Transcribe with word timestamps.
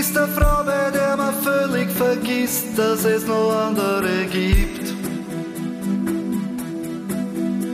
bist 0.00 0.16
der 0.16 0.28
Frau, 0.28 0.64
bei 0.64 0.90
der 0.90 1.14
man 1.14 1.34
völlig 1.42 1.90
vergisst, 1.90 2.68
dass 2.74 3.04
es 3.04 3.26
noch 3.26 3.52
andere 3.66 4.24
gibt. 4.32 4.94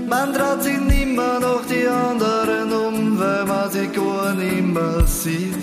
Man 0.08 0.34
traut 0.34 0.60
sich 0.60 0.80
nimmer 0.80 1.38
noch 1.38 1.64
die 1.66 1.86
anderen 1.86 2.72
um, 2.72 3.16
weil 3.20 3.44
man 3.44 3.70
sie 3.70 3.86
gar 3.86 4.34
nimmer 4.34 5.06
sieht. 5.06 5.62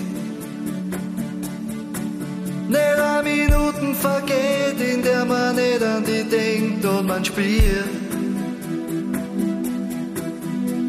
Nicht 2.74 2.98
eine 3.12 3.22
Minuten 3.22 3.94
vergeht, 3.94 4.78
in 4.94 5.02
der 5.02 5.26
man 5.26 5.56
nicht 5.56 5.82
an 5.82 6.02
die 6.02 6.24
denkt 6.24 6.82
und 6.86 7.06
man 7.06 7.22
spielt. 7.26 7.92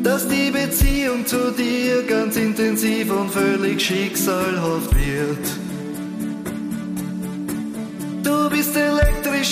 Dass 0.04 0.26
die 0.26 0.52
Beziehung 0.52 1.26
zu 1.26 1.52
dir 1.52 2.04
ganz 2.04 2.38
intensiv 2.38 3.12
und 3.12 3.30
völlig 3.30 3.82
schicksalhaft 3.82 4.96
wird. 4.96 5.65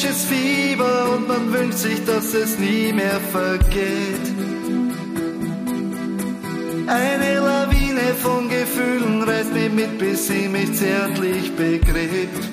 Elektrisches 0.04 0.26
Fieber 0.26 1.12
und 1.16 1.28
man 1.28 1.54
wünscht 1.54 1.80
sich, 1.80 2.04
dass 2.06 2.34
es 2.34 2.58
nie 2.60 2.92
mehr 2.94 3.20
vergeht. 3.32 4.26
Eine 6.88 7.40
Lawine 7.40 8.14
von 8.22 8.50
Gefühlen 8.50 9.24
reißt 9.24 9.54
mich 9.54 9.72
mit, 9.72 9.98
bis 9.98 10.28
sie 10.28 10.48
mich 10.50 10.74
zärtlich 10.74 11.56
begräbt. 11.56 12.50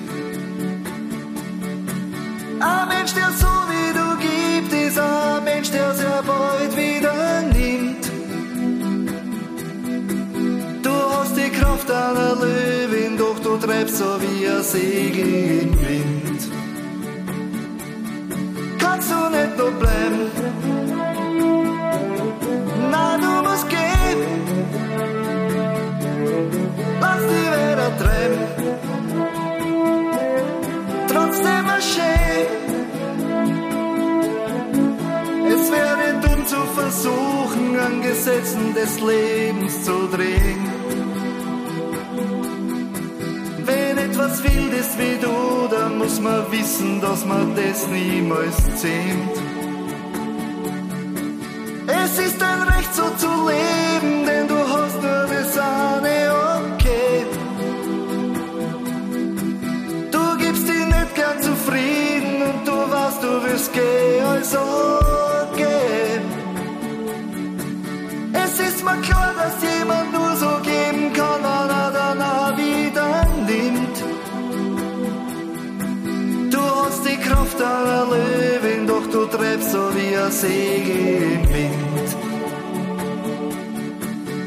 Ein 2.59 2.87
Mensch, 2.87 3.13
der 3.13 3.31
so 3.31 3.47
wie 3.71 3.93
du 3.93 4.17
gibt, 4.19 4.73
ist 4.73 4.99
ein 4.99 5.43
Mensch, 5.43 5.71
der 5.71 5.93
sehr 5.93 6.23
bald 6.25 6.77
wieder 6.77 7.41
nimmt. 7.53 8.05
Du 10.83 10.91
hast 10.91 11.35
die 11.35 11.49
Kraft 11.49 11.89
einer 11.91 12.35
Löwin, 12.35 13.17
doch 13.17 13.39
du 13.39 13.57
treibst 13.57 13.97
so 13.97 14.17
wie 14.21 14.47
ein 14.47 14.63
Segel 14.63 15.61
im 15.63 15.81
Wind. 15.81 16.21
Bleiben? 19.79 20.31
Nein, 22.91 23.21
du 23.21 23.33
musst 23.47 23.67
gehen. 23.69 24.19
Lass 26.99 27.21
die 27.31 27.47
wieder 27.57 27.89
treiben. 27.97 28.41
Trotzdem. 31.07 31.61
Es 35.53 35.71
wäre 35.71 36.07
dumm 36.21 36.45
zu 36.45 36.61
versuchen, 36.79 37.79
an 37.79 38.01
Gesetzen 38.01 38.73
des 38.73 38.99
Lebens 38.99 39.83
zu 39.83 40.07
drehen. 40.15 40.61
Wenn 43.65 43.97
etwas 43.97 44.43
wild 44.43 44.73
ist 44.73 44.97
wie 44.97 45.17
du, 45.21 45.30
muss 46.11 46.19
man 46.19 46.51
wissen, 46.51 46.99
dass 46.99 47.25
man 47.25 47.55
das 47.55 47.87
niemals 47.87 48.57
zähmt. 48.75 49.35
Es 51.87 52.19
ist 52.19 52.43
ein 52.43 52.61
Recht 52.63 52.93
so 52.93 53.03
zu 53.15 53.29
leben, 53.47 54.25
denn 54.25 54.45
du 54.47 54.57
hast 54.57 55.01
nur 55.01 55.25
das 55.33 55.57
eine 55.57 56.17
okay. 56.73 57.25
Du 60.11 60.37
gibst 60.37 60.67
dich 60.67 60.85
nicht 60.85 61.15
gern 61.15 61.41
zufrieden 61.41 62.41
und 62.49 62.67
du 62.67 62.77
weißt, 62.93 63.23
du 63.23 63.43
wirst 63.45 63.71
gehen, 63.71 64.25
also 64.25 64.59
geh. 65.55 66.19
Es 68.33 68.59
ist 68.59 68.83
mir 68.83 68.97
klar, 69.01 69.31
dass 69.39 69.55
jemand 69.63 70.11
nur 70.11 70.20
Kraft 77.21 77.61
einer 77.61 78.05
Löwin, 78.05 78.87
doch 78.87 79.05
du 79.07 79.25
treibst 79.25 79.71
so 79.71 79.89
wie 79.95 80.15
ein 80.15 80.31
Segel 80.31 81.23
im 81.33 81.49
Wind. 81.53 82.09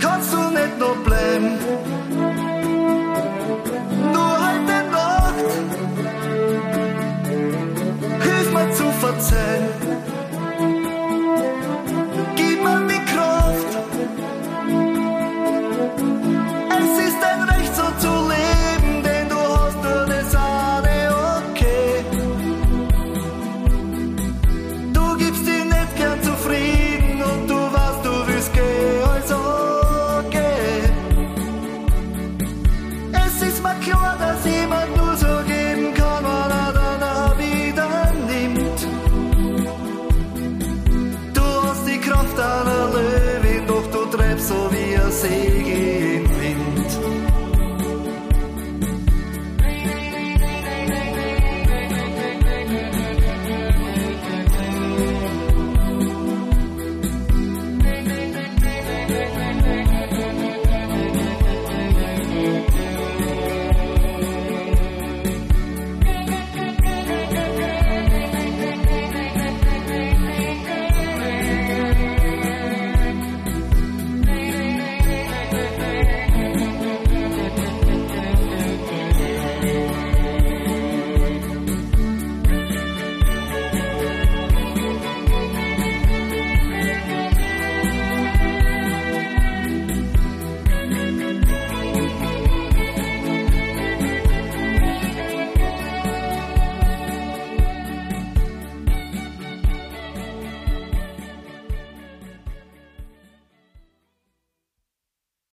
Kannst 0.00 0.32
du 0.32 0.38
nicht 0.50 0.78
noch 0.78 0.96
bleiben? 1.04 1.58
Wiedersehen 44.94 45.66
im 45.66 46.24
Wind. 46.40 47.23